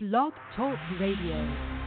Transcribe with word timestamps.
Blog 0.00 0.32
Talk 0.54 0.78
Radio. 1.00 1.77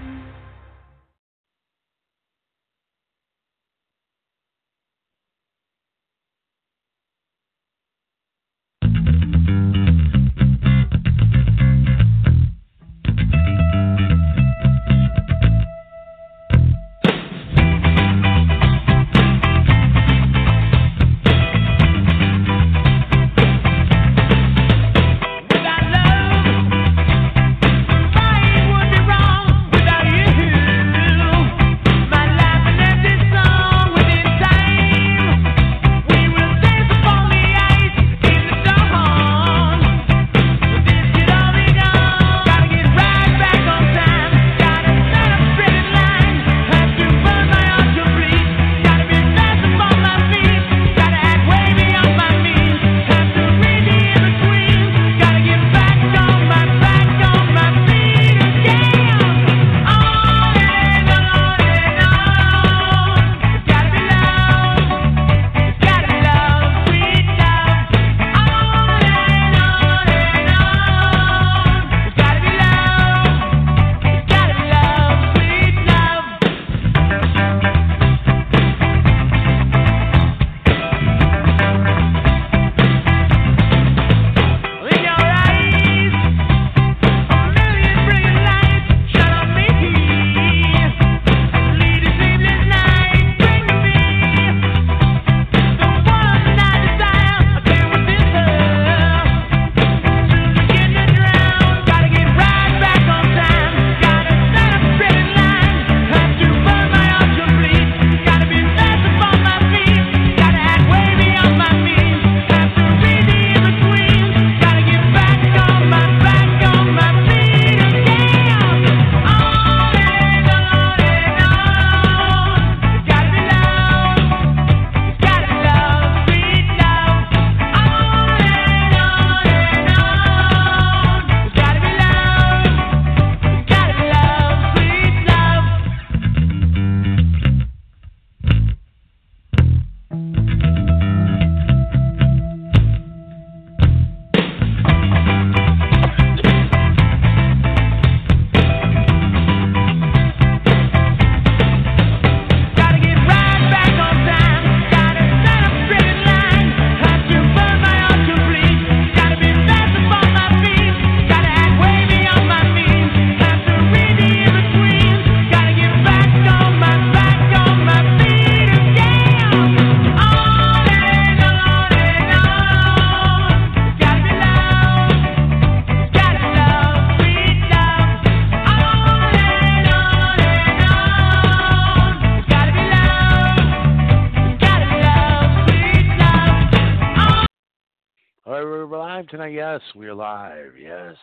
Yes, 189.72 189.82
we 189.96 190.06
are 190.08 190.14
live. 190.14 190.74
Yes. 190.78 191.16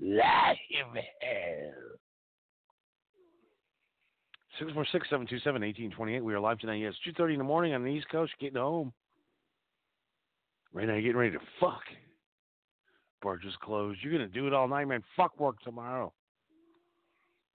Live. 0.00 0.56
Six 4.58 4.72
four 4.72 4.84
six 4.90 5.08
seven 5.08 5.24
two 5.24 5.38
seven 5.38 5.62
eighteen 5.62 5.92
twenty 5.92 6.16
eight. 6.16 6.24
We 6.24 6.34
are 6.34 6.40
live 6.40 6.58
tonight. 6.58 6.78
Yes, 6.78 6.94
two 7.04 7.12
thirty 7.12 7.34
in 7.34 7.38
the 7.38 7.44
morning 7.44 7.72
on 7.72 7.84
the 7.84 7.90
East 7.90 8.08
Coast. 8.10 8.32
Getting 8.40 8.58
home. 8.58 8.92
Right 10.72 10.88
now, 10.88 10.94
you're 10.94 11.02
getting 11.02 11.16
ready 11.16 11.30
to 11.30 11.38
fuck. 11.60 11.82
Bar 13.22 13.36
just 13.36 13.60
closed. 13.60 14.00
You're 14.02 14.14
gonna 14.14 14.26
do 14.26 14.48
it 14.48 14.52
all 14.52 14.66
night, 14.66 14.86
man. 14.86 15.04
Fuck 15.16 15.38
work 15.38 15.60
tomorrow. 15.62 16.12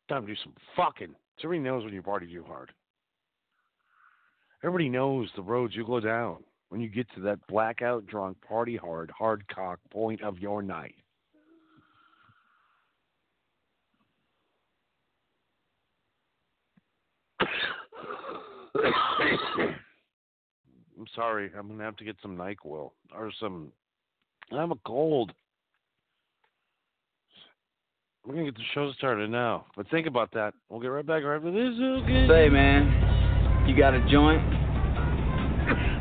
Time 0.07 0.21
to 0.25 0.33
do 0.33 0.39
some 0.45 0.53
fucking. 0.77 1.13
Everybody 1.43 1.69
knows 1.69 1.83
when 1.83 1.93
you 1.93 2.01
party 2.01 2.27
too 2.31 2.45
hard. 2.47 2.71
Everybody 4.63 4.87
knows 4.87 5.27
the 5.35 5.41
roads 5.41 5.75
you 5.75 5.85
go 5.85 5.99
down 5.99 6.37
when 6.69 6.81
you 6.81 6.89
get 6.89 7.07
to 7.15 7.21
that 7.21 7.39
blackout 7.47 8.05
drunk, 8.05 8.37
party 8.41 8.75
hard, 8.75 9.11
hard 9.11 9.47
cock 9.47 9.79
point 9.91 10.21
of 10.21 10.39
your 10.39 10.61
night. 10.61 10.95
I'm 20.97 21.07
sorry. 21.15 21.51
I'm 21.57 21.67
gonna 21.67 21.83
have 21.83 21.97
to 21.97 22.03
get 22.03 22.15
some 22.21 22.35
Nyquil 22.35 22.91
or 23.15 23.31
some. 23.39 23.71
I 24.51 24.59
have 24.59 24.71
a 24.71 24.75
cold. 24.85 25.31
We're 28.25 28.33
gonna 28.33 28.45
get 28.45 28.55
the 28.55 28.63
show 28.73 28.91
started 28.93 29.29
now, 29.29 29.65
but 29.77 29.87
think 29.89 30.07
about 30.07 30.31
that. 30.33 30.53
We'll 30.69 30.79
get 30.79 30.87
right 30.87 31.05
back 31.05 31.23
after 31.23 31.51
this. 31.51 31.79
Okay. 31.79 32.27
Say, 32.27 32.49
man, 32.49 33.67
you 33.67 33.77
got 33.77 33.93
a 33.93 34.03
joint? 34.09 34.54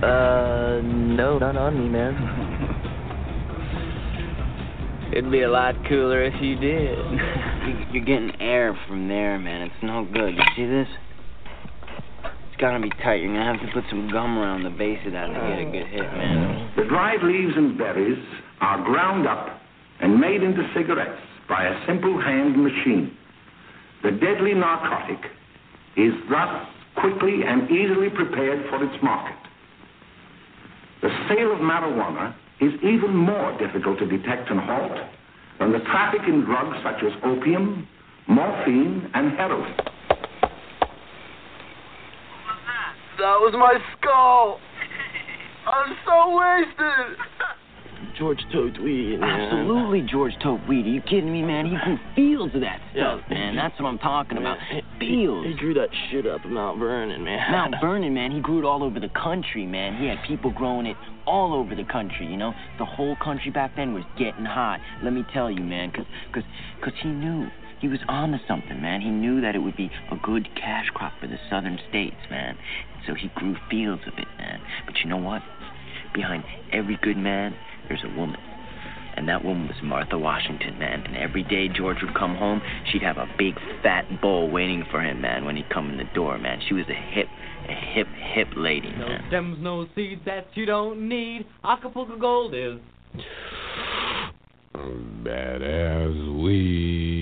Uh, 0.04 0.80
no, 0.82 1.38
not 1.38 1.56
on 1.56 1.78
me, 1.78 1.88
man. 1.88 2.12
It'd 5.16 5.30
be 5.30 5.42
a 5.42 5.50
lot 5.50 5.74
cooler 5.88 6.24
if 6.24 6.34
you 6.42 6.56
did. 6.56 6.98
You're 7.94 8.04
getting 8.04 8.32
air 8.40 8.76
from 8.86 9.08
there, 9.08 9.38
man. 9.38 9.62
It's 9.62 9.82
no 9.82 10.04
good. 10.04 10.34
You 10.34 10.42
see 10.56 10.66
this? 10.66 10.88
It's 12.24 12.60
gotta 12.60 12.80
be 12.80 12.90
tight. 13.02 13.22
You're 13.22 13.32
gonna 13.32 13.56
have 13.56 13.64
to 13.64 13.72
put 13.72 13.84
some 13.88 14.10
gum 14.10 14.36
around 14.36 14.64
the 14.64 14.70
base 14.70 14.98
of 15.06 15.12
that 15.12 15.28
to 15.28 15.32
get 15.32 15.58
a 15.60 15.70
good 15.70 15.86
hit, 15.86 16.02
man. 16.02 16.70
The 16.76 16.84
dried 16.84 17.22
leaves 17.22 17.54
and 17.56 17.78
berries 17.78 18.18
are 18.60 18.84
ground 18.84 19.26
up 19.26 19.60
and 20.00 20.20
made 20.20 20.42
into 20.42 20.68
cigarettes 20.74 21.22
by 21.48 21.64
a 21.64 21.86
simple 21.86 22.20
hand 22.20 22.62
machine. 22.62 23.16
The 24.02 24.10
deadly 24.10 24.52
narcotic 24.52 25.24
is 25.96 26.12
thus 26.28 26.66
quickly 26.96 27.40
and 27.46 27.70
easily 27.70 28.10
prepared 28.10 28.68
for 28.68 28.84
its 28.84 29.02
market. 29.02 29.43
The 31.04 31.10
sale 31.28 31.52
of 31.52 31.58
marijuana 31.58 32.34
is 32.62 32.72
even 32.82 33.14
more 33.14 33.52
difficult 33.58 33.98
to 33.98 34.06
detect 34.06 34.48
and 34.48 34.58
halt 34.58 34.96
than 35.58 35.70
the 35.70 35.80
traffic 35.80 36.22
in 36.26 36.46
drugs 36.46 36.78
such 36.82 37.04
as 37.04 37.12
opium, 37.22 37.86
morphine, 38.26 39.10
and 39.12 39.36
heroin. 39.36 39.70
That 43.18 43.36
was 43.40 43.52
my 43.52 43.74
skull. 44.00 44.58
I'm 45.66 45.94
so 46.06 46.38
wasted. 46.38 47.18
George 48.18 48.40
Tote 48.50 48.78
weed. 48.82 49.20
man. 49.20 49.28
Absolutely, 49.28 50.00
George 50.10 50.32
Tope 50.42 50.66
weed. 50.66 50.86
Are 50.86 50.88
you 50.88 51.02
kidding 51.02 51.30
me, 51.30 51.42
man? 51.42 51.66
He 51.66 51.76
grew 51.84 51.98
fields 52.14 52.54
of 52.54 52.62
that 52.62 52.80
Yeah. 52.94 53.18
stuff, 53.18 53.28
man. 53.28 53.56
That's 53.56 53.78
what 53.78 53.88
I'm 53.90 53.98
talking 53.98 54.38
about. 54.38 54.56
He- 55.00 55.26
He 55.48 55.54
grew 55.58 55.74
that 55.74 55.88
shit 56.10 56.26
up 56.26 56.44
in 56.44 56.52
Mount 56.54 56.78
Vernon, 56.78 57.24
man. 57.24 57.50
Mount 57.52 57.74
Vernon, 57.80 58.14
man, 58.14 58.30
he 58.30 58.40
grew 58.40 58.58
it 58.58 58.64
all 58.64 58.82
over 58.82 58.98
the 59.00 59.08
country, 59.10 59.66
man. 59.66 59.96
He 60.00 60.06
had 60.06 60.18
people 60.26 60.50
growing 60.50 60.86
it 60.86 60.96
all 61.26 61.54
over 61.54 61.74
the 61.74 61.84
country, 61.84 62.26
you 62.26 62.36
know? 62.36 62.52
The 62.78 62.84
whole 62.84 63.16
country 63.22 63.50
back 63.50 63.76
then 63.76 63.92
was 63.94 64.04
getting 64.18 64.44
hot. 64.44 64.80
Let 65.02 65.12
me 65.12 65.24
tell 65.32 65.50
you, 65.50 65.62
man, 65.62 65.90
because 65.90 66.06
cause, 66.32 66.44
cause 66.82 66.92
he 67.02 67.08
knew. 67.08 67.48
He 67.80 67.88
was 67.88 68.00
on 68.08 68.30
to 68.32 68.40
something, 68.48 68.80
man. 68.80 69.02
He 69.02 69.10
knew 69.10 69.42
that 69.42 69.54
it 69.54 69.58
would 69.58 69.76
be 69.76 69.90
a 70.10 70.16
good 70.16 70.48
cash 70.54 70.86
crop 70.94 71.12
for 71.20 71.26
the 71.26 71.36
southern 71.50 71.78
states, 71.90 72.16
man. 72.30 72.56
So 73.06 73.14
he 73.14 73.28
grew 73.34 73.56
fields 73.68 74.02
of 74.06 74.14
it, 74.16 74.28
man. 74.38 74.60
But 74.86 74.94
you 75.02 75.10
know 75.10 75.18
what? 75.18 75.42
Behind 76.14 76.44
every 76.72 76.96
good 77.02 77.18
man, 77.18 77.54
there's 77.88 78.02
a 78.04 78.16
woman. 78.16 78.40
And 79.24 79.30
that 79.30 79.42
woman 79.42 79.68
was 79.68 79.76
Martha 79.82 80.18
Washington, 80.18 80.78
man. 80.78 81.00
And 81.06 81.16
every 81.16 81.44
day 81.44 81.66
George 81.66 81.96
would 82.02 82.14
come 82.14 82.36
home, 82.36 82.60
she'd 82.92 83.00
have 83.00 83.16
a 83.16 83.26
big 83.38 83.54
fat 83.82 84.04
bowl 84.20 84.50
waiting 84.50 84.84
for 84.90 85.00
him, 85.00 85.22
man, 85.22 85.46
when 85.46 85.56
he'd 85.56 85.70
come 85.70 85.88
in 85.88 85.96
the 85.96 86.04
door, 86.14 86.36
man. 86.36 86.60
She 86.68 86.74
was 86.74 86.84
a 86.90 87.14
hip, 87.14 87.28
a 87.66 87.72
hip, 87.72 88.06
hip 88.34 88.48
lady, 88.54 88.90
No 88.90 89.08
man. 89.08 89.24
stems, 89.28 89.56
no 89.62 89.86
seeds 89.94 90.20
that 90.26 90.48
you 90.52 90.66
don't 90.66 91.08
need. 91.08 91.46
Acapulco 91.64 92.18
Gold 92.18 92.54
is. 92.54 92.78
Badass 94.74 96.42
weed. 96.42 97.13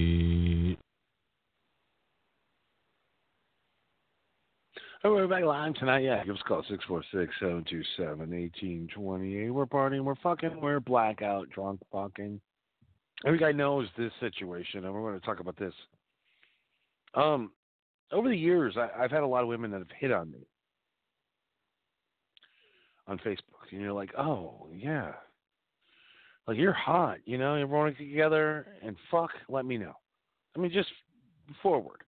Oh, 5.05 5.15
we're 5.15 5.27
back 5.27 5.43
live 5.43 5.75
tonight. 5.75 6.05
Yeah, 6.05 6.25
give 6.25 6.37
us 6.37 6.43
a 6.45 6.49
call 6.49 6.63
646-727-1828. 7.43 9.51
We're 9.51 9.67
partying, 9.67 10.05
we're 10.05 10.15
fucking, 10.15 10.61
we're 10.61 10.79
blackout, 10.79 11.51
drunk 11.51 11.81
fucking. 11.91 12.41
Every 13.27 13.41
guy 13.41 13.51
knows 13.51 13.89
this 13.99 14.13
situation, 14.21 14.85
and 14.85 14.95
we're 14.95 15.01
going 15.01 15.19
to 15.19 15.27
talk 15.27 15.41
about 15.41 15.57
this. 15.57 15.75
Um, 17.17 17.51
over 18.13 18.29
the 18.29 18.37
years, 18.37 18.77
I, 18.77 18.91
I've 18.97 19.11
had 19.11 19.25
a 19.25 19.27
lot 19.27 19.43
of 19.43 19.49
women 19.49 19.73
that 19.73 19.79
have 19.79 19.89
hit 19.99 20.13
on 20.13 20.31
me 20.31 20.47
on 23.09 23.19
Facebook, 23.19 23.73
and 23.73 23.81
you're 23.81 23.93
like, 23.93 24.13
oh 24.17 24.69
yeah, 24.73 25.15
like 26.47 26.59
you're 26.59 26.73
hot, 26.73 27.19
you 27.25 27.39
know, 27.39 27.57
you're 27.57 27.67
rolling 27.67 27.97
together 27.97 28.69
and 28.81 28.95
fuck, 29.11 29.31
let 29.49 29.65
me 29.65 29.79
know. 29.79 29.95
I 30.57 30.61
mean, 30.61 30.71
just 30.71 30.91
forward. 31.61 32.03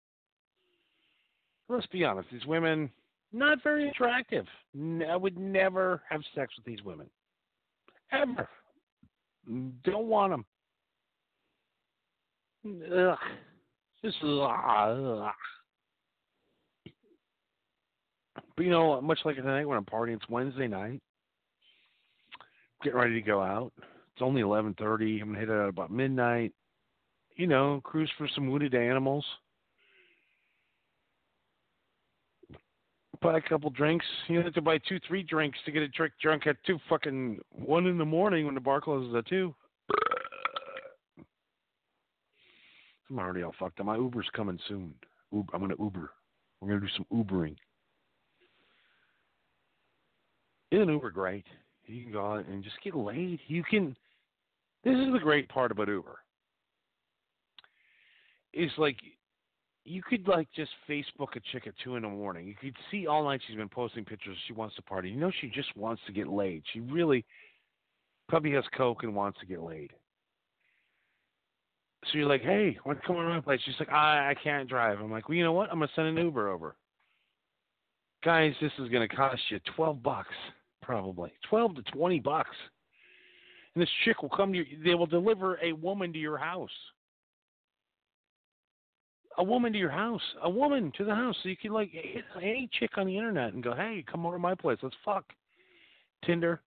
Let's 1.69 1.87
be 1.87 2.03
honest, 2.03 2.29
these 2.31 2.45
women 2.45 2.89
not 3.31 3.63
very 3.63 3.89
attractive. 3.89 4.45
I 5.09 5.15
would 5.15 5.37
never 5.37 6.01
have 6.09 6.21
sex 6.35 6.53
with 6.57 6.65
these 6.65 6.83
women, 6.83 7.07
ever. 8.11 8.47
Don't 9.83 10.07
want 10.07 10.31
them. 10.31 10.45
Ugh. 12.95 13.17
Just 14.03 14.17
ugh. 14.23 15.31
But 18.55 18.63
you 18.63 18.69
know, 18.69 19.01
much 19.01 19.19
like 19.25 19.35
tonight 19.37 19.65
when 19.65 19.77
I'm 19.77 19.85
partying, 19.85 20.15
it's 20.15 20.29
Wednesday 20.29 20.67
night. 20.67 21.01
Getting 22.83 22.99
ready 22.99 23.13
to 23.15 23.21
go 23.21 23.41
out. 23.41 23.71
It's 23.77 24.21
only 24.21 24.41
eleven 24.41 24.75
thirty. 24.77 25.19
I'm 25.19 25.29
gonna 25.29 25.39
hit 25.39 25.49
it 25.49 25.53
at 25.53 25.69
about 25.69 25.91
midnight. 25.91 26.53
You 27.35 27.47
know, 27.47 27.81
cruise 27.83 28.11
for 28.17 28.27
some 28.35 28.49
wounded 28.49 28.75
animals. 28.75 29.25
Buy 33.23 33.37
a 33.37 33.41
couple 33.41 33.69
drinks. 33.69 34.05
You 34.27 34.41
have 34.41 34.53
to 34.53 34.61
buy 34.61 34.79
two, 34.79 34.99
three 35.07 35.23
drinks 35.23 35.57
to 35.63 35.71
get 35.71 35.81
a 35.81 35.87
drink 35.87 36.13
drunk 36.21 36.45
at 36.45 36.57
two 36.65 36.77
fucking 36.89 37.39
one 37.51 37.87
in 37.87 37.97
the 37.97 38.03
morning 38.03 38.45
when 38.45 38.53
the 38.53 38.59
bar 38.59 38.81
closes 38.81 39.15
at 39.15 39.25
two. 39.27 39.55
I'm 43.09 43.19
already 43.19 43.43
all 43.43 43.53
fucked 43.57 43.79
up. 43.79 43.85
My 43.85 43.95
Uber's 43.95 44.27
coming 44.35 44.59
soon. 44.67 44.93
Uber, 45.31 45.51
I'm 45.53 45.61
gonna 45.61 45.75
Uber. 45.79 46.11
We're 46.59 46.67
gonna 46.67 46.81
do 46.81 46.87
some 46.97 47.05
Ubering. 47.13 47.55
Isn't 50.71 50.89
Uber 50.89 51.11
great? 51.11 51.45
You 51.85 52.03
can 52.03 52.11
go 52.11 52.33
out 52.33 52.45
and 52.47 52.63
just 52.63 52.81
get 52.83 52.95
laid. 52.95 53.39
You 53.47 53.63
can. 53.63 53.95
This 54.83 54.95
is 54.95 55.13
the 55.13 55.19
great 55.19 55.47
part 55.47 55.71
about 55.71 55.87
Uber. 55.87 56.19
It's 58.51 58.73
like, 58.77 58.97
you 59.85 60.01
could 60.01 60.27
like 60.27 60.47
just 60.55 60.71
Facebook 60.89 61.35
a 61.35 61.39
chick 61.51 61.67
at 61.67 61.73
two 61.83 61.95
in 61.95 62.03
the 62.03 62.09
morning. 62.09 62.47
You 62.47 62.55
could 62.55 62.75
see 62.89 63.07
all 63.07 63.23
night 63.25 63.41
she's 63.45 63.57
been 63.57 63.69
posting 63.69 64.05
pictures. 64.05 64.37
She 64.47 64.53
wants 64.53 64.75
to 64.75 64.81
party. 64.81 65.09
You 65.09 65.17
know 65.17 65.31
she 65.41 65.47
just 65.47 65.75
wants 65.75 66.01
to 66.07 66.13
get 66.13 66.27
laid. 66.27 66.63
She 66.71 66.79
really 66.79 67.25
probably 68.29 68.51
has 68.51 68.63
coke 68.75 69.03
and 69.03 69.15
wants 69.15 69.39
to 69.39 69.45
get 69.45 69.61
laid. 69.61 69.91
So 72.05 72.17
you're 72.17 72.27
like, 72.27 72.41
hey, 72.41 72.77
don't 72.85 72.95
you 72.95 73.01
come 73.05 73.15
over 73.15 73.27
to 73.27 73.33
my 73.33 73.41
place? 73.41 73.59
She's 73.65 73.75
like, 73.79 73.89
I 73.89 74.31
I 74.31 74.35
can't 74.41 74.69
drive. 74.69 74.99
I'm 74.99 75.11
like, 75.11 75.27
well, 75.27 75.37
you 75.37 75.43
know 75.43 75.53
what? 75.53 75.69
I'm 75.69 75.79
gonna 75.79 75.91
send 75.95 76.07
an 76.07 76.17
Uber 76.17 76.49
over. 76.49 76.75
Guys, 78.23 78.53
this 78.61 78.71
is 78.79 78.89
gonna 78.89 79.07
cost 79.07 79.41
you 79.49 79.59
twelve 79.75 80.01
bucks, 80.01 80.35
probably 80.81 81.33
twelve 81.49 81.75
to 81.75 81.81
twenty 81.83 82.19
bucks. 82.19 82.55
And 83.75 83.81
this 83.81 83.89
chick 84.05 84.21
will 84.21 84.29
come 84.29 84.53
to 84.53 84.59
you. 84.59 84.65
They 84.83 84.95
will 84.95 85.07
deliver 85.07 85.59
a 85.61 85.73
woman 85.73 86.13
to 86.13 86.19
your 86.19 86.37
house. 86.37 86.69
A 89.37 89.43
woman 89.43 89.73
to 89.73 89.79
your 89.79 89.89
house. 89.89 90.21
A 90.43 90.49
woman 90.49 90.91
to 90.97 91.05
the 91.05 91.15
house. 91.15 91.35
So 91.41 91.49
you 91.49 91.57
can 91.57 91.71
like 91.71 91.91
hit 91.91 92.23
any 92.37 92.69
chick 92.79 92.97
on 92.97 93.07
the 93.07 93.17
internet 93.17 93.53
and 93.53 93.63
go, 93.63 93.73
hey, 93.73 94.03
come 94.09 94.25
over 94.25 94.35
to 94.35 94.39
my 94.39 94.55
place. 94.55 94.77
Let's 94.81 94.95
fuck. 95.03 95.25
Tinder. 96.25 96.61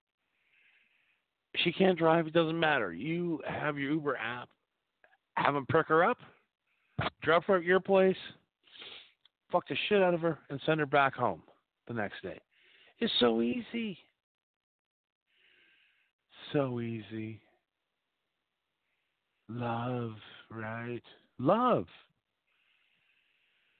She 1.64 1.72
can't 1.72 1.98
drive. 1.98 2.26
It 2.26 2.34
doesn't 2.34 2.58
matter. 2.58 2.92
You 2.92 3.40
have 3.46 3.78
your 3.78 3.92
Uber 3.92 4.16
app 4.16 4.48
have 5.36 5.54
them 5.54 5.66
pick 5.66 5.86
her 5.88 6.04
up, 6.04 6.18
drop 7.22 7.44
her 7.44 7.56
at 7.56 7.64
your 7.64 7.80
place, 7.80 8.16
fuck 9.52 9.68
the 9.68 9.76
shit 9.88 10.02
out 10.02 10.14
of 10.14 10.20
her, 10.20 10.38
and 10.50 10.60
send 10.66 10.80
her 10.80 10.86
back 10.86 11.14
home 11.14 11.42
the 11.88 11.94
next 11.94 12.22
day. 12.22 12.40
It's 12.98 13.12
so 13.20 13.42
easy. 13.42 13.98
So 16.52 16.80
easy. 16.80 17.40
Love, 19.48 20.12
right? 20.50 21.02
Love. 21.38 21.86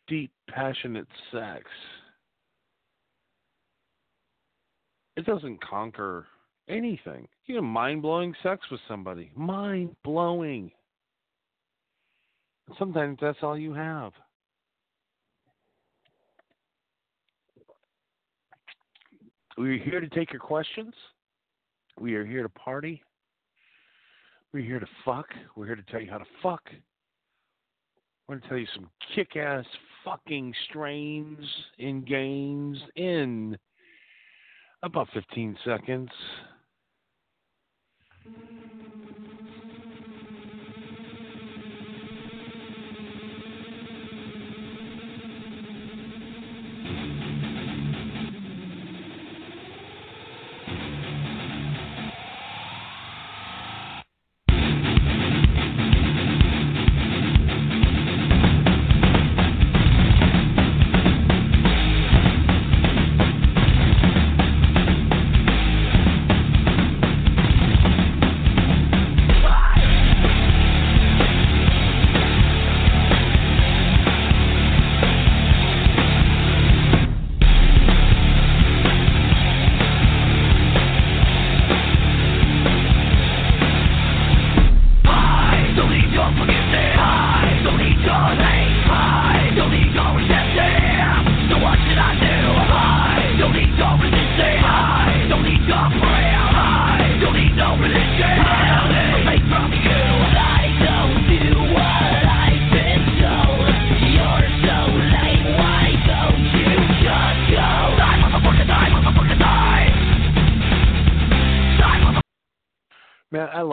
Deep, 0.08 0.30
passionate 0.48 1.08
sex. 1.32 1.64
It 5.16 5.24
doesn't 5.24 5.60
conquer 5.64 6.26
anything. 6.68 7.26
You 7.46 7.56
know, 7.56 7.62
mind 7.62 8.02
blowing 8.02 8.34
sex 8.42 8.62
with 8.70 8.80
somebody. 8.86 9.30
Mind 9.34 9.96
blowing. 10.04 10.70
Sometimes 12.78 13.18
that's 13.20 13.38
all 13.42 13.56
you 13.58 13.72
have. 13.72 14.12
We're 19.56 19.82
here 19.82 20.00
to 20.00 20.08
take 20.08 20.32
your 20.32 20.40
questions. 20.40 20.92
We 21.98 22.14
are 22.14 22.26
here 22.26 22.42
to 22.42 22.48
party. 22.50 23.02
We're 24.52 24.64
here 24.64 24.80
to 24.80 24.86
fuck. 25.04 25.26
We're 25.56 25.66
here 25.66 25.76
to 25.76 25.82
tell 25.90 26.00
you 26.00 26.10
how 26.10 26.18
to 26.18 26.26
fuck. 26.42 26.62
We're 28.28 28.34
going 28.36 28.42
to 28.42 28.48
tell 28.48 28.58
you 28.58 28.66
some 28.74 28.90
kick 29.14 29.36
ass 29.36 29.64
fucking 30.04 30.52
strains 30.68 31.38
in 31.78 32.04
games 32.04 32.76
in 32.96 33.56
about 34.82 35.08
15 35.14 35.56
seconds. 35.64 36.10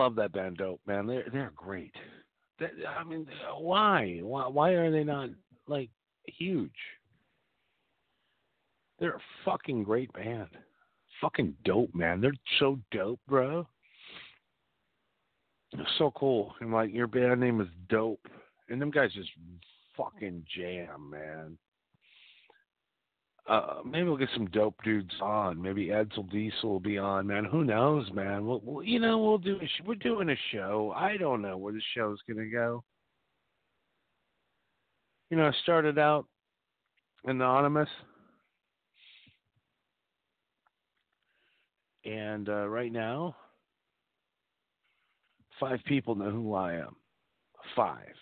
Love 0.04 0.16
that 0.16 0.32
band, 0.32 0.58
Dope. 0.58 0.80
Man, 0.86 1.06
they're 1.06 1.24
they're 1.32 1.52
great. 1.56 1.94
I 2.60 3.02
mean, 3.04 3.26
why? 3.58 4.20
why? 4.22 4.46
Why 4.46 4.70
are 4.72 4.90
they 4.90 5.02
not 5.02 5.30
like 5.66 5.90
huge? 6.26 6.70
They're 8.98 9.16
a 9.16 9.20
fucking 9.44 9.82
great 9.82 10.12
band. 10.12 10.48
Fucking 11.20 11.54
dope, 11.64 11.94
man. 11.94 12.20
They're 12.20 12.34
so 12.58 12.78
dope, 12.90 13.20
bro. 13.26 13.66
So 15.98 16.12
cool. 16.14 16.54
And 16.60 16.72
like 16.72 16.92
your 16.92 17.06
band 17.06 17.40
name 17.40 17.60
is 17.60 17.66
Dope, 17.88 18.28
and 18.68 18.80
them 18.80 18.90
guys 18.90 19.12
just 19.12 19.30
fucking 19.96 20.44
jam, 20.54 21.10
man. 21.10 21.58
Uh, 23.46 23.80
maybe 23.84 24.04
we'll 24.04 24.16
get 24.16 24.30
some 24.34 24.46
dope 24.46 24.82
dudes 24.82 25.12
on. 25.20 25.60
Maybe 25.60 25.88
Edsel 25.88 26.30
Diesel 26.30 26.70
will 26.70 26.80
be 26.80 26.96
on, 26.96 27.26
man. 27.26 27.44
Who 27.44 27.62
knows, 27.62 28.10
man? 28.12 28.46
We'll, 28.46 28.62
we'll 28.64 28.84
you 28.84 28.98
know, 28.98 29.18
we'll 29.18 29.38
do. 29.38 29.58
Sh- 29.62 29.82
we're 29.86 29.96
doing 29.96 30.30
a 30.30 30.36
show. 30.50 30.94
I 30.96 31.18
don't 31.18 31.42
know 31.42 31.58
where 31.58 31.74
the 31.74 31.82
show's 31.94 32.18
gonna 32.26 32.48
go. 32.48 32.82
You 35.30 35.36
know, 35.36 35.46
I 35.46 35.52
started 35.62 35.98
out 35.98 36.26
anonymous, 37.24 37.88
and 42.06 42.48
uh, 42.48 42.66
right 42.66 42.92
now, 42.92 43.36
five 45.60 45.80
people 45.84 46.14
know 46.14 46.30
who 46.30 46.54
I 46.54 46.76
am. 46.76 46.96
Five. 47.76 48.14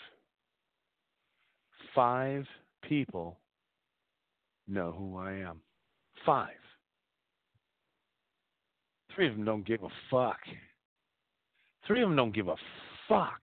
Five 1.95 2.45
people 2.89 3.39
know 4.69 4.95
who 4.97 5.19
I 5.19 5.33
am. 5.33 5.61
Five. 6.25 6.49
Three 9.15 9.29
of 9.29 9.35
them 9.35 9.45
don't 9.45 9.67
give 9.67 9.83
a 9.83 9.89
fuck. 10.11 10.39
Three 11.87 12.03
of 12.03 12.09
them 12.09 12.17
don't 12.17 12.35
give 12.35 12.49
a 12.49 12.57
fuck 13.09 13.41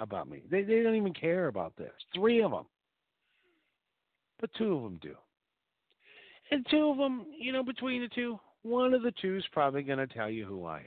about 0.00 0.28
me. 0.28 0.42
They 0.50 0.62
they 0.62 0.82
don't 0.82 0.96
even 0.96 1.14
care 1.14 1.48
about 1.48 1.76
this. 1.76 1.92
Three 2.14 2.42
of 2.42 2.50
them. 2.50 2.66
But 4.40 4.50
two 4.56 4.76
of 4.76 4.82
them 4.82 4.98
do. 5.02 5.14
And 6.50 6.66
two 6.70 6.90
of 6.90 6.96
them, 6.96 7.26
you 7.38 7.52
know, 7.52 7.62
between 7.62 8.00
the 8.02 8.08
two, 8.08 8.38
one 8.62 8.94
of 8.94 9.02
the 9.02 9.12
two 9.20 9.36
is 9.36 9.44
probably 9.52 9.82
going 9.82 9.98
to 9.98 10.06
tell 10.06 10.30
you 10.30 10.46
who 10.46 10.64
I 10.64 10.78
am. 10.78 10.84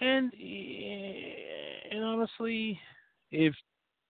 And 0.00 0.32
eh, 0.34 1.94
and 1.94 2.04
honestly, 2.04 2.78
if 3.30 3.54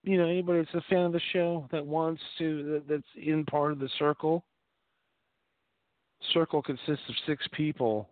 you 0.03 0.19
know 0.19 0.27
anybody 0.27 0.61
that's 0.61 0.75
a 0.75 0.89
fan 0.89 1.05
of 1.05 1.13
the 1.13 1.21
show 1.33 1.69
that 1.73 1.85
wants 1.85 2.23
to 2.39 2.63
that, 2.65 2.89
that's 2.89 3.27
in 3.27 3.45
part 3.45 3.73
of 3.73 3.79
the 3.79 3.89
circle, 3.99 4.45
circle 6.33 6.63
consists 6.63 7.09
of 7.09 7.15
six 7.27 7.47
people 7.53 8.09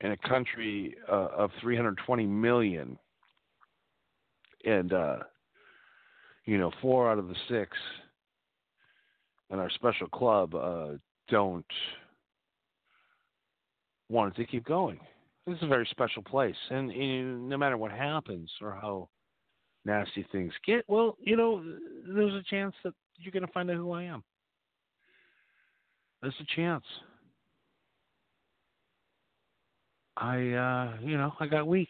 in 0.00 0.12
a 0.12 0.16
country 0.28 0.94
uh, 1.10 1.28
of 1.36 1.50
320 1.60 2.26
million, 2.26 2.98
and 4.64 4.92
uh, 4.92 5.18
you 6.44 6.58
know 6.58 6.70
four 6.80 7.10
out 7.10 7.18
of 7.18 7.28
the 7.28 7.36
six 7.48 7.76
in 9.50 9.58
our 9.58 9.70
special 9.70 10.08
club 10.08 10.54
uh, 10.54 10.88
don't 11.28 11.66
want 14.08 14.34
it 14.34 14.40
to 14.40 14.46
keep 14.46 14.64
going. 14.64 14.98
This 15.46 15.56
is 15.56 15.62
a 15.62 15.66
very 15.66 15.88
special 15.90 16.22
place, 16.22 16.56
and, 16.70 16.90
and 16.90 17.48
no 17.48 17.56
matter 17.56 17.76
what 17.76 17.90
happens 17.90 18.50
or 18.60 18.72
how 18.72 19.08
nasty 19.84 20.26
things 20.32 20.52
get, 20.66 20.84
well, 20.88 21.16
you 21.20 21.36
know, 21.36 21.62
there's 22.06 22.34
a 22.34 22.42
chance 22.48 22.74
that 22.84 22.92
you're 23.16 23.32
going 23.32 23.46
to 23.46 23.52
find 23.52 23.70
out 23.70 23.76
who 23.76 23.92
I 23.92 24.04
am. 24.04 24.22
There's 26.20 26.34
a 26.40 26.56
chance. 26.56 26.84
I, 30.16 30.36
uh, 30.36 30.96
you 31.00 31.16
know, 31.16 31.32
I 31.38 31.46
got 31.46 31.68
weak, 31.68 31.88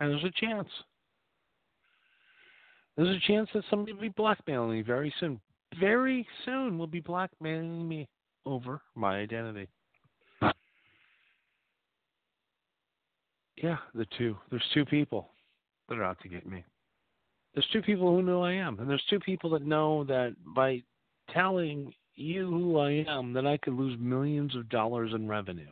and 0.00 0.10
there's 0.10 0.24
a 0.24 0.40
chance. 0.40 0.68
There's 2.96 3.16
a 3.16 3.26
chance 3.26 3.48
that 3.54 3.64
somebody 3.70 3.92
will 3.92 4.00
be 4.00 4.08
blackmailing 4.10 4.70
me 4.70 4.82
very 4.82 5.14
soon. 5.20 5.40
Very 5.80 6.26
soon, 6.44 6.78
will 6.78 6.86
be 6.86 7.00
blackmailing 7.00 7.88
me 7.88 8.08
over 8.46 8.80
my 8.94 9.18
identity. 9.18 9.68
Yeah, 13.56 13.78
the 13.94 14.06
two. 14.18 14.36
There's 14.50 14.62
two 14.74 14.84
people 14.84 15.30
that 15.88 15.98
are 15.98 16.04
out 16.04 16.20
to 16.22 16.28
get 16.28 16.46
me. 16.46 16.64
There's 17.54 17.68
two 17.72 17.82
people 17.82 18.10
who 18.14 18.22
know 18.22 18.42
I 18.42 18.52
am, 18.52 18.78
and 18.80 18.90
there's 18.90 19.04
two 19.08 19.20
people 19.20 19.50
that 19.50 19.64
know 19.64 20.04
that 20.04 20.34
by 20.54 20.82
telling 21.32 21.92
you 22.16 22.48
who 22.48 22.78
I 22.78 23.04
am, 23.08 23.32
that 23.34 23.46
I 23.46 23.56
could 23.56 23.74
lose 23.74 23.98
millions 24.00 24.54
of 24.56 24.68
dollars 24.68 25.12
in 25.14 25.28
revenue. 25.28 25.70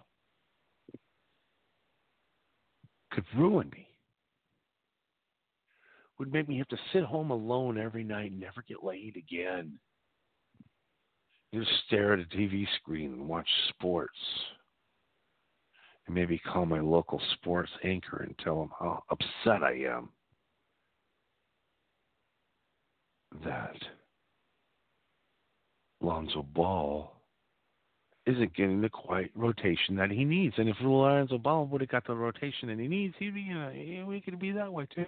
Could 3.10 3.24
ruin 3.36 3.70
me. 3.70 3.88
Would 6.18 6.32
make 6.32 6.48
me 6.48 6.58
have 6.58 6.68
to 6.68 6.78
sit 6.92 7.02
home 7.02 7.30
alone 7.30 7.78
every 7.78 8.04
night 8.04 8.30
and 8.30 8.40
never 8.40 8.62
get 8.66 8.84
laid 8.84 9.16
again. 9.16 9.78
Just 11.52 11.70
stare 11.86 12.14
at 12.14 12.20
a 12.20 12.36
TV 12.36 12.66
screen 12.80 13.12
and 13.12 13.28
watch 13.28 13.48
sports 13.70 14.16
maybe 16.12 16.38
call 16.38 16.66
my 16.66 16.80
local 16.80 17.20
sports 17.34 17.70
anchor 17.84 18.22
and 18.22 18.36
tell 18.38 18.62
him 18.62 18.70
how 18.78 19.02
upset 19.10 19.62
I 19.62 19.84
am 19.88 20.08
that 23.44 23.76
Lonzo 26.00 26.42
Ball 26.42 27.12
isn't 28.26 28.54
getting 28.54 28.80
the 28.80 28.88
quiet 28.88 29.30
rotation 29.34 29.96
that 29.96 30.10
he 30.10 30.24
needs. 30.24 30.54
And 30.58 30.68
if 30.68 30.76
Lonzo 30.80 31.38
Ball 31.38 31.66
would 31.66 31.80
have 31.80 31.90
got 31.90 32.06
the 32.06 32.14
rotation 32.14 32.68
that 32.68 32.78
he 32.78 32.88
needs, 32.88 33.14
he'd 33.18 33.34
be, 33.34 33.40
you 33.40 33.54
know, 33.54 34.06
we 34.06 34.20
could 34.20 34.38
be 34.38 34.52
that 34.52 34.72
way 34.72 34.86
too. 34.94 35.06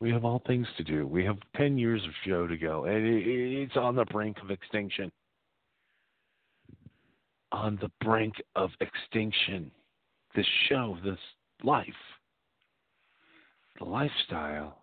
We 0.00 0.10
have 0.10 0.24
all 0.24 0.42
things 0.46 0.66
to 0.76 0.84
do. 0.84 1.06
We 1.06 1.24
have 1.24 1.36
10 1.56 1.78
years 1.78 2.02
of 2.04 2.10
show 2.26 2.46
to 2.46 2.56
go, 2.56 2.84
and 2.84 3.04
it's 3.06 3.76
on 3.76 3.94
the 3.96 4.04
brink 4.06 4.38
of 4.42 4.50
extinction. 4.50 5.10
On 7.52 7.78
the 7.80 7.90
brink 8.04 8.34
of 8.56 8.70
extinction 8.80 9.70
this 10.34 10.46
show, 10.68 10.96
this 11.04 11.18
life, 11.62 11.86
the 13.78 13.84
lifestyle 13.84 14.76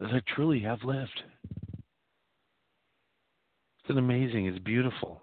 that 0.00 0.10
I 0.10 0.20
truly 0.34 0.60
have 0.60 0.82
lived. 0.84 1.22
It's 3.86 3.98
amazing, 3.98 4.46
it's 4.46 4.58
beautiful. 4.58 5.20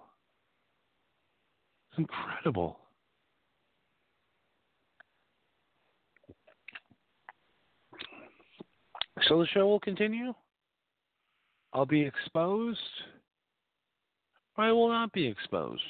It's 1.92 2.00
incredible. 2.00 2.78
So 9.28 9.40
the 9.40 9.48
show 9.48 9.68
will 9.68 9.80
continue. 9.80 10.34
I'll 11.74 11.86
be 11.86 12.02
exposed. 12.02 12.80
I 14.58 14.72
will 14.72 14.90
not 14.90 15.12
be 15.14 15.26
exposed. 15.26 15.82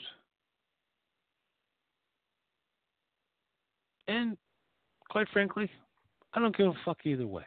And 4.12 4.38
quite 5.10 5.28
frankly, 5.32 5.70
I 6.34 6.40
don't 6.40 6.56
give 6.56 6.68
a 6.68 6.74
fuck 6.84 6.98
either 7.06 7.28
way. 7.28 7.46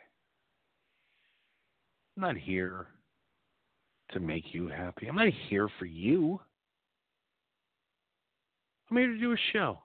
I'm 2.16 2.22
not 2.22 2.36
here 2.36 2.86
to 4.12 4.20
make 4.20 4.44
you 4.52 4.68
happy. 4.68 5.06
I'm 5.06 5.16
not 5.16 5.28
here 5.48 5.68
for 5.78 5.84
you. 5.84 6.40
I'm 8.90 8.96
here 8.96 9.08
to 9.08 9.18
do 9.18 9.32
a 9.32 9.36
show. 9.52 9.78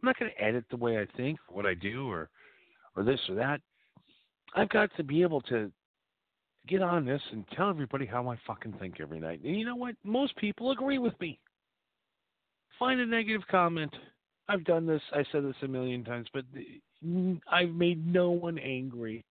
I'm 0.00 0.06
not 0.06 0.18
going 0.18 0.30
to 0.30 0.42
edit 0.42 0.64
the 0.70 0.76
way 0.76 0.98
I 0.98 1.06
think, 1.16 1.38
what 1.48 1.66
I 1.66 1.74
do, 1.74 2.08
or 2.10 2.28
or 2.94 3.02
this 3.02 3.20
or 3.28 3.34
that. 3.34 3.60
I've 4.54 4.68
got 4.70 4.90
to 4.96 5.04
be 5.04 5.22
able 5.22 5.42
to 5.42 5.70
get 6.66 6.80
on 6.80 7.04
this 7.04 7.20
and 7.32 7.44
tell 7.56 7.68
everybody 7.68 8.06
how 8.06 8.28
I 8.28 8.38
fucking 8.46 8.74
think 8.80 9.00
every 9.00 9.20
night. 9.20 9.40
And 9.44 9.58
you 9.58 9.66
know 9.66 9.76
what? 9.76 9.96
Most 10.04 10.34
people 10.36 10.70
agree 10.70 10.98
with 10.98 11.18
me. 11.20 11.38
Find 12.78 13.00
a 13.00 13.06
negative 13.06 13.42
comment. 13.50 13.92
I've 14.48 14.64
done 14.64 14.86
this. 14.86 15.02
I 15.12 15.24
said 15.32 15.44
this 15.44 15.56
a 15.62 15.68
million 15.68 16.04
times, 16.04 16.28
but 16.32 16.44
I've 17.50 17.74
made 17.74 18.06
no 18.06 18.30
one 18.30 18.58
angry. 18.58 19.24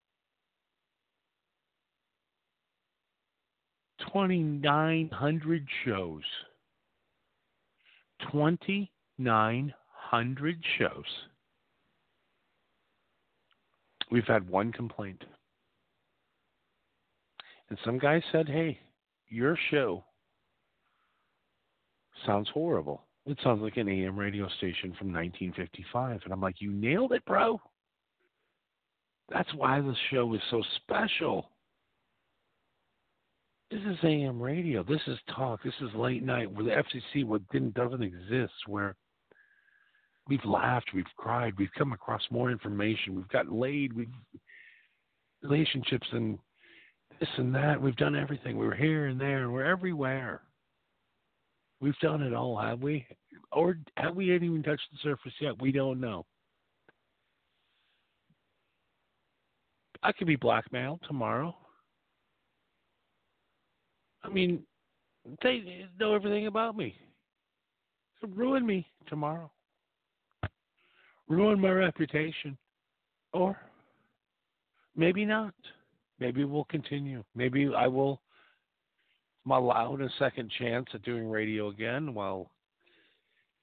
2,900 4.14 5.68
shows. 5.86 6.22
2,900 8.32 10.64
shows. 10.78 11.04
We've 14.12 14.28
had 14.28 14.48
one 14.50 14.72
complaint. 14.72 15.24
And 17.70 17.80
some 17.84 17.98
guy 17.98 18.22
said, 18.32 18.48
hey, 18.48 18.80
your 19.28 19.58
show 19.72 20.04
sounds 22.26 22.48
horrible. 22.54 23.05
It 23.25 23.38
sounds 23.44 23.62
like 23.62 23.77
an 23.77 23.89
AM 23.89 24.17
radio 24.17 24.48
station 24.58 24.94
from 24.98 25.12
1955. 25.12 26.22
And 26.24 26.34
I'm 26.34 26.41
like, 26.41 26.55
you 26.60 26.72
nailed 26.72 27.12
it, 27.12 27.25
bro. 27.25 27.60
That's 29.29 29.51
why 29.55 29.82
the 29.82 29.96
show 30.12 30.34
is 30.36 30.41
so 30.51 30.62
special. 30.84 31.50
This 33.72 33.82
is 33.82 33.98
AM 34.03 34.39
radio. 34.39 34.84
This 34.84 35.01
is 35.08 35.17
talk. 35.36 35.63
This 35.63 35.74
is 35.82 35.89
late 35.96 36.24
night 36.24 36.51
where 36.51 36.65
the 36.65 36.72
FCC 36.72 37.25
what 37.25 37.41
didn't 37.51 37.74
doesn't 37.74 38.03
exist. 38.03 38.53
Where 38.67 38.96
we've 40.27 40.46
laughed, 40.46 40.91
we've 40.94 41.05
cried, 41.17 41.53
we've 41.58 41.74
come 41.75 41.91
across 41.91 42.22
more 42.29 42.51
information, 42.51 43.15
we've 43.15 43.27
got 43.29 43.51
laid, 43.51 43.94
we've 43.94 44.08
relationships 45.41 46.08
and 46.12 46.38
this 47.20 47.29
and 47.38 47.53
that. 47.55 47.82
We've 47.82 47.96
done 47.96 48.15
everything. 48.15 48.58
We're 48.58 48.75
here 48.75 49.08
and 49.08 49.20
there, 49.20 49.44
and 49.44 49.53
we're 49.53 49.65
everywhere. 49.65 50.41
We've 51.82 51.98
done 52.00 52.22
it 52.22 52.34
all, 52.34 52.58
have 52.60 52.82
we? 52.82 53.05
Or 53.51 53.77
have 53.98 54.15
we 54.15 54.34
even 54.34 54.63
touched 54.63 54.88
the 54.91 54.98
surface 55.03 55.34
yet? 55.39 55.62
We 55.62 55.72
don't 55.72 56.00
know. 56.00 56.25
I 60.03 60.12
could 60.12 60.27
be 60.27 60.36
blackmailed 60.36 61.01
tomorrow. 61.08 61.55
I 64.24 64.29
mean, 64.29 64.63
they 65.44 65.86
know 66.00 66.13
everything 66.13 66.48
about 66.48 66.77
me. 66.77 66.96
Ruin 68.36 68.65
me 68.65 68.88
tomorrow. 69.08 69.51
Ruin 71.27 71.60
my 71.60 71.70
reputation. 71.70 72.58
Or 73.34 73.58
maybe 74.96 75.25
not. 75.25 75.53
Maybe 76.20 76.46
we'll 76.46 76.65
continue. 76.65 77.24
Maybe 77.36 77.70
I 77.75 77.88
will 77.88 78.22
I'm 79.46 79.52
allowed 79.52 80.02
a 80.02 80.10
second 80.18 80.52
chance 80.58 80.88
at 80.94 81.04
doing 81.04 81.30
radio 81.30 81.68
again 81.70 82.14
while 82.14 82.50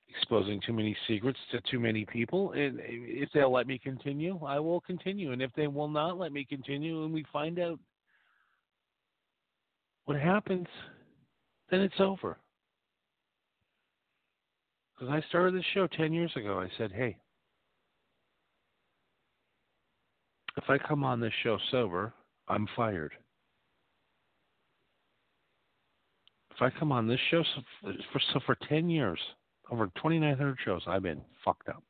exposing 0.08 0.60
too 0.64 0.72
many 0.72 0.96
secrets 1.08 1.38
to 1.50 1.60
too 1.70 1.80
many 1.80 2.04
people. 2.04 2.52
And 2.52 2.78
if 2.80 3.30
they'll 3.32 3.52
let 3.52 3.66
me 3.66 3.78
continue, 3.78 4.38
I 4.46 4.60
will 4.60 4.80
continue. 4.80 5.32
And 5.32 5.42
if 5.42 5.50
they 5.56 5.66
will 5.66 5.88
not 5.88 6.18
let 6.18 6.32
me 6.32 6.44
continue 6.44 7.04
and 7.04 7.12
we 7.12 7.24
find 7.32 7.58
out 7.58 7.78
what 10.04 10.18
happens, 10.18 10.66
then 11.70 11.80
it's 11.80 12.00
over. 12.00 12.36
Because 14.94 15.12
I 15.12 15.28
started 15.28 15.54
this 15.54 15.64
show 15.74 15.86
10 15.86 16.12
years 16.12 16.32
ago. 16.36 16.60
I 16.60 16.68
said, 16.78 16.92
hey, 16.92 17.16
if 20.56 20.64
I 20.68 20.78
come 20.78 21.02
on 21.02 21.18
this 21.18 21.32
show 21.42 21.58
sober, 21.70 22.12
I'm 22.48 22.68
fired. 22.76 23.12
If 26.54 26.60
I 26.60 26.70
come 26.78 26.92
on 26.92 27.06
this 27.06 27.20
show 27.30 27.42
so 27.54 27.92
for, 28.12 28.20
so 28.32 28.40
for 28.44 28.56
10 28.68 28.90
years, 28.90 29.18
over 29.70 29.86
2,900 29.96 30.58
shows, 30.64 30.82
I've 30.86 31.02
been 31.02 31.22
fucked 31.44 31.68
up. 31.68 31.82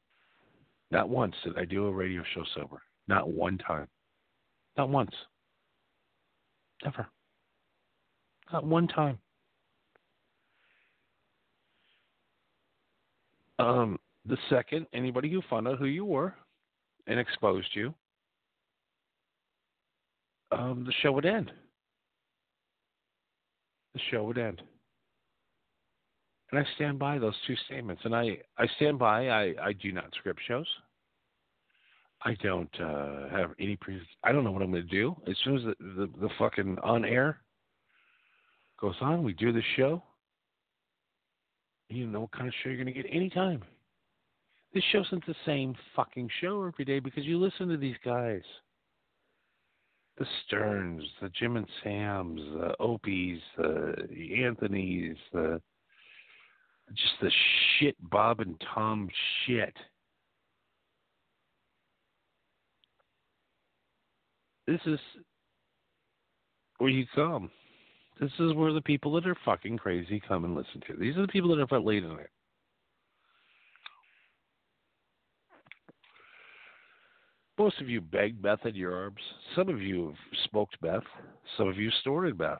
Not 0.90 1.08
once 1.08 1.34
did 1.42 1.58
I 1.58 1.64
do 1.64 1.86
a 1.86 1.92
radio 1.92 2.22
show 2.34 2.44
sober. 2.54 2.80
Not 3.08 3.30
one 3.30 3.58
time. 3.58 3.88
Not 4.76 4.88
once. 4.88 5.10
Never. 6.84 7.06
Not 8.52 8.64
one 8.64 8.86
time. 8.86 9.18
Um, 13.58 13.98
the 14.26 14.36
second, 14.50 14.86
anybody 14.92 15.30
who 15.30 15.42
found 15.48 15.66
out 15.66 15.78
who 15.78 15.86
you 15.86 16.04
were 16.04 16.34
and 17.06 17.18
exposed 17.18 17.68
you, 17.74 17.94
um, 20.50 20.84
the 20.84 20.92
show 21.02 21.12
would 21.12 21.26
end. 21.26 21.52
The 23.94 24.00
show 24.10 24.24
would 24.24 24.38
end. 24.38 24.62
And 26.50 26.60
I 26.60 26.64
stand 26.76 26.98
by 26.98 27.18
those 27.18 27.34
two 27.46 27.56
statements. 27.66 28.02
And 28.04 28.14
I, 28.14 28.38
I 28.58 28.66
stand 28.76 28.98
by, 28.98 29.28
I, 29.28 29.54
I 29.62 29.72
do 29.72 29.92
not 29.92 30.12
script 30.18 30.40
shows. 30.46 30.66
I 32.24 32.34
don't 32.42 32.70
uh, 32.80 33.28
have 33.30 33.50
any 33.58 33.76
pre. 33.76 34.00
I 34.22 34.32
don't 34.32 34.44
know 34.44 34.52
what 34.52 34.62
I'm 34.62 34.70
going 34.70 34.86
to 34.86 34.88
do. 34.88 35.16
As 35.28 35.34
soon 35.42 35.56
as 35.56 35.62
the, 35.64 35.74
the, 35.80 36.10
the 36.20 36.28
fucking 36.38 36.78
on 36.82 37.04
air 37.04 37.38
goes 38.80 38.94
on, 39.00 39.24
we 39.24 39.32
do 39.32 39.52
the 39.52 39.62
show. 39.76 40.02
You 41.88 42.06
know 42.06 42.20
what 42.20 42.32
kind 42.32 42.46
of 42.46 42.54
show 42.62 42.68
you're 42.68 42.82
going 42.82 42.94
to 42.94 43.02
get 43.02 43.10
anytime. 43.12 43.62
This 44.72 44.84
show 44.92 45.00
isn't 45.00 45.26
the 45.26 45.34
same 45.44 45.74
fucking 45.96 46.30
show 46.40 46.64
every 46.64 46.84
day 46.84 46.98
because 46.98 47.24
you 47.24 47.38
listen 47.38 47.68
to 47.68 47.76
these 47.76 47.96
guys 48.04 48.42
the 50.18 50.26
Sterns, 50.46 51.02
the 51.20 51.30
Jim 51.30 51.56
and 51.56 51.66
Sams, 51.82 52.40
the 52.40 52.74
Opies, 52.80 53.40
the 53.56 54.44
Anthony's, 54.44 55.16
the 55.32 55.60
just 56.94 57.14
the 57.22 57.30
shit 57.78 57.96
Bob 58.10 58.40
and 58.40 58.60
Tom 58.74 59.08
shit. 59.46 59.74
This 64.66 64.80
is 64.86 65.00
where 66.78 66.90
you 66.90 67.06
come. 67.14 67.50
This 68.20 68.30
is 68.38 68.52
where 68.54 68.72
the 68.72 68.82
people 68.82 69.12
that 69.14 69.26
are 69.26 69.36
fucking 69.44 69.78
crazy 69.78 70.20
come 70.28 70.44
and 70.44 70.54
listen 70.54 70.82
to. 70.86 70.96
These 70.96 71.16
are 71.16 71.22
the 71.22 71.28
people 71.28 71.54
that 71.54 71.72
are 71.72 71.80
late 71.80 72.04
at 72.04 72.10
night. 72.10 72.28
Most 77.62 77.80
of 77.80 77.88
you 77.88 78.00
begged 78.00 78.42
meth 78.42 78.66
in 78.66 78.74
your 78.74 78.92
arms. 78.92 79.20
Some 79.54 79.68
of 79.68 79.80
you 79.80 80.06
have 80.08 80.16
smoked 80.50 80.76
meth. 80.82 81.04
Some 81.56 81.68
of 81.68 81.76
you 81.76 81.92
snorted 82.02 82.36
meth. 82.36 82.58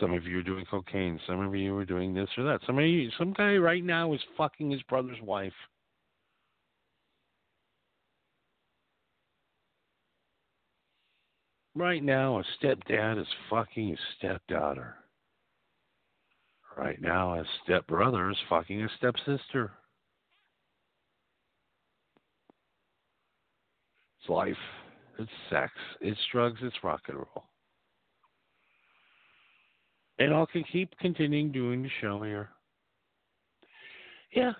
Some 0.00 0.12
of 0.12 0.26
you 0.26 0.40
are 0.40 0.42
doing 0.42 0.64
cocaine. 0.68 1.20
Some 1.24 1.38
of 1.38 1.54
you 1.54 1.76
are 1.76 1.84
doing 1.84 2.12
this 2.12 2.28
or 2.36 2.42
that. 2.42 2.62
Some 2.66 2.80
of 2.80 2.84
you, 2.84 3.10
some 3.16 3.32
guy 3.32 3.54
right 3.58 3.84
now 3.84 4.12
is 4.12 4.20
fucking 4.36 4.72
his 4.72 4.82
brother's 4.88 5.20
wife. 5.22 5.52
Right 11.76 12.02
now, 12.02 12.40
a 12.40 12.44
stepdad 12.60 13.20
is 13.20 13.28
fucking 13.48 13.90
his 13.90 14.00
stepdaughter. 14.18 14.96
Right 16.76 17.00
now, 17.00 17.34
a 17.34 17.44
stepbrother 17.62 18.32
is 18.32 18.36
fucking 18.48 18.82
a 18.82 18.88
stepsister. 18.98 19.70
It's 24.22 24.30
life. 24.30 24.56
It's 25.18 25.30
sex. 25.50 25.72
It's 26.00 26.20
drugs. 26.30 26.60
It's 26.62 26.76
rock 26.84 27.02
and 27.08 27.16
roll. 27.18 27.44
And 30.18 30.32
I'll 30.32 30.46
keep 30.46 30.96
continuing 31.00 31.50
doing 31.50 31.82
the 31.82 31.90
show 32.00 32.22
here. 32.22 32.50
Yeah. 34.32 34.52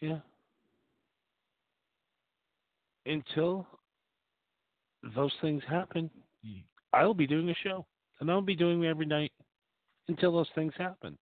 Yeah. 0.00 0.20
Until 3.04 3.66
those 5.14 5.32
things 5.42 5.62
happen, 5.68 6.10
I'll 6.94 7.14
be 7.14 7.26
doing 7.26 7.50
a 7.50 7.54
show. 7.62 7.84
And 8.20 8.30
I'll 8.30 8.40
be 8.40 8.56
doing 8.56 8.82
it 8.82 8.88
every 8.88 9.06
night 9.06 9.32
until 10.08 10.32
those 10.32 10.48
things 10.54 10.72
happen. 10.78 11.16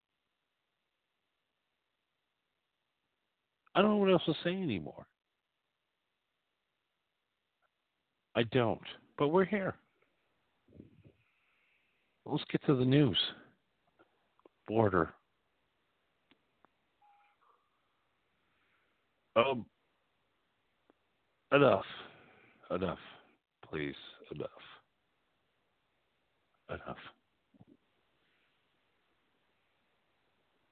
I 3.75 3.83
don't 3.83 3.91
know 3.91 3.97
what 3.97 4.11
else 4.11 4.25
to 4.27 4.35
say 4.45 4.51
anymore. 4.51 5.07
I 8.39 8.45
don't. 8.53 8.81
But 9.19 9.29
we're 9.29 9.45
here. 9.45 9.75
Let's 12.25 12.45
get 12.53 12.65
to 12.67 12.77
the 12.77 12.85
news. 12.85 13.19
Border. 14.69 15.13
Um, 19.35 19.67
enough. 21.51 21.85
Enough. 22.71 22.99
Please, 23.69 23.97
enough. 24.33 24.49
Enough. 26.69 26.97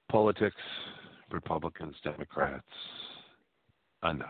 Politics, 0.09 0.55
Republicans, 1.33 1.96
Democrats, 2.05 2.62
enough 4.05 4.29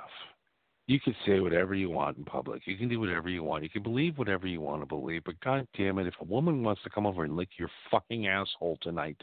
you 0.87 1.01
can 1.01 1.14
say 1.27 1.40
whatever 1.40 1.75
you 1.75 1.90
want 1.90 2.16
in 2.16 2.25
public. 2.25 2.62
You 2.66 2.77
can 2.77 2.88
do 2.88 3.01
whatever 3.01 3.29
you 3.29 3.42
want. 3.42 3.64
You 3.64 3.70
can 3.70 3.83
believe 3.83 4.18
whatever 4.18 4.46
you 4.46 4.61
want 4.61 4.83
to 4.83 4.87
believe. 4.87 5.25
But 5.25 5.40
God 5.40 5.66
damn 5.77 5.99
it, 5.99 6.07
if 6.07 6.14
a 6.20 6.25
woman 6.25 6.62
wants 6.62 6.83
to 6.85 6.90
come 6.90 7.07
over 7.07 7.25
and 7.25 7.35
lick 7.35 7.49
your 7.59 7.70
fucking 7.90 8.29
asshole 8.29 8.79
tonight, 8.83 9.20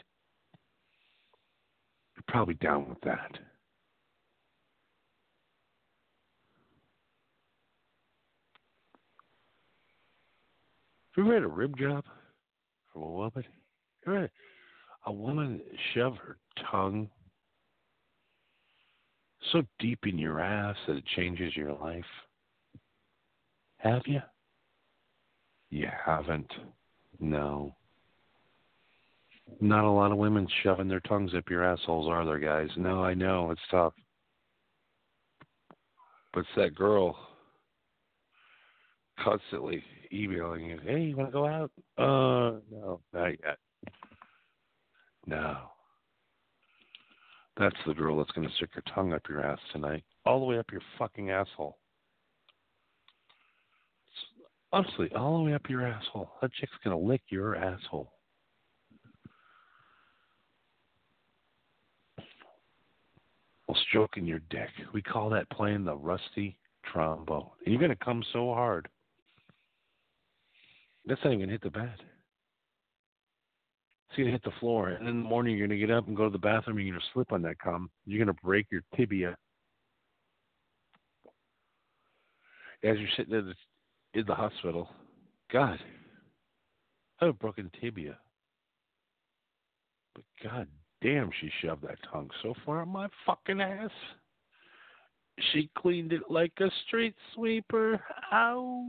you're 2.14 2.24
probably 2.28 2.54
down 2.54 2.88
with 2.88 3.00
that. 3.04 3.38
Have 11.16 11.24
you 11.24 11.32
ever 11.32 11.34
had 11.34 11.44
a 11.44 11.48
rim 11.48 11.74
job 11.78 12.04
from 12.92 13.02
a 13.02 13.10
woman? 13.10 13.44
Had 14.04 14.30
a 15.06 15.12
woman 15.12 15.60
shove 15.94 16.16
her 16.16 16.36
tongue 16.70 17.08
so 19.54 19.62
deep 19.78 20.00
in 20.04 20.18
your 20.18 20.40
ass 20.40 20.76
that 20.86 20.96
it 20.96 21.06
changes 21.16 21.56
your 21.56 21.72
life? 21.74 22.04
Have 23.78 24.02
you? 24.06 24.20
You 25.70 25.88
haven't. 26.04 26.50
No. 27.20 27.74
Not 29.60 29.84
a 29.84 29.90
lot 29.90 30.10
of 30.10 30.18
women 30.18 30.48
shoving 30.62 30.88
their 30.88 31.00
tongues 31.00 31.34
up 31.36 31.48
your 31.48 31.64
assholes, 31.64 32.08
are 32.08 32.24
there, 32.24 32.40
guys? 32.40 32.68
No, 32.76 33.04
I 33.04 33.14
know. 33.14 33.50
It's 33.52 33.60
tough. 33.70 33.92
But 36.32 36.40
it's 36.40 36.48
that 36.56 36.74
girl 36.74 37.16
constantly 39.22 39.84
emailing 40.12 40.64
you. 40.64 40.80
Hey, 40.84 41.02
you 41.02 41.16
want 41.16 41.28
to 41.28 41.32
go 41.32 41.46
out? 41.46 41.70
Uh, 41.96 42.58
no, 42.72 43.00
not 43.12 43.28
yet. 43.28 43.58
No. 45.26 45.58
That's 47.56 47.76
the 47.86 47.94
girl 47.94 48.18
that's 48.18 48.32
going 48.32 48.48
to 48.48 48.54
stick 48.56 48.70
her 48.72 48.82
tongue 48.94 49.12
up 49.12 49.22
your 49.28 49.44
ass 49.44 49.60
tonight, 49.72 50.02
all 50.26 50.40
the 50.40 50.46
way 50.46 50.58
up 50.58 50.72
your 50.72 50.82
fucking 50.98 51.30
asshole. 51.30 51.78
Honestly, 54.72 55.08
all 55.14 55.38
the 55.38 55.44
way 55.44 55.54
up 55.54 55.70
your 55.70 55.86
asshole. 55.86 56.32
That 56.42 56.52
chick's 56.52 56.72
going 56.82 56.98
to 56.98 57.06
lick 57.06 57.22
your 57.28 57.54
asshole. 57.54 58.10
While 63.66 63.78
stroking 63.88 64.26
your 64.26 64.40
dick. 64.50 64.70
We 64.92 65.00
call 65.00 65.30
that 65.30 65.48
playing 65.50 65.84
the 65.84 65.94
rusty 65.94 66.58
trombone. 66.92 67.50
And 67.64 67.72
you're 67.72 67.80
going 67.80 67.96
to 67.96 68.04
come 68.04 68.24
so 68.32 68.52
hard. 68.52 68.88
That's 71.06 71.20
not 71.22 71.34
even 71.34 71.38
going 71.38 71.48
to 71.50 71.54
hit 71.54 71.62
the 71.62 71.70
bed. 71.70 71.94
It's 74.14 74.18
going 74.20 74.26
to 74.28 74.32
hit 74.32 74.44
the 74.44 74.60
floor. 74.60 74.90
And 74.90 75.08
in 75.08 75.24
the 75.24 75.28
morning, 75.28 75.58
you're 75.58 75.66
going 75.66 75.76
to 75.76 75.86
get 75.86 75.92
up 75.92 76.06
and 76.06 76.16
go 76.16 76.22
to 76.22 76.30
the 76.30 76.38
bathroom. 76.38 76.76
And 76.76 76.86
you're 76.86 76.94
going 76.94 77.00
to 77.00 77.12
slip 77.12 77.32
on 77.32 77.42
that 77.42 77.58
cum. 77.58 77.90
You're 78.06 78.24
going 78.24 78.32
to 78.32 78.42
break 78.44 78.68
your 78.70 78.82
tibia. 78.94 79.36
As 82.84 82.96
you're 82.96 83.08
sitting 83.16 83.34
in 83.34 83.46
the, 83.46 84.20
in 84.20 84.24
the 84.24 84.34
hospital, 84.36 84.88
God, 85.52 85.80
I 87.20 87.24
have 87.24 87.34
a 87.34 87.36
broken 87.36 87.72
tibia. 87.80 88.16
But 90.14 90.24
God 90.44 90.68
damn, 91.02 91.30
she 91.40 91.50
shoved 91.60 91.82
that 91.82 91.98
tongue 92.12 92.30
so 92.40 92.54
far 92.64 92.82
up 92.82 92.88
my 92.88 93.08
fucking 93.26 93.60
ass. 93.60 93.90
She 95.52 95.68
cleaned 95.76 96.12
it 96.12 96.22
like 96.30 96.52
a 96.60 96.70
street 96.86 97.16
sweeper. 97.34 98.00
Ow. 98.32 98.84